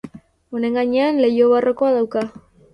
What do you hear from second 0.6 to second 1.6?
gainean leiho